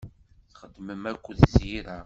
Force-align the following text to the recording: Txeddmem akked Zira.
Txeddmem 0.51 1.03
akked 1.11 1.37
Zira. 1.51 1.97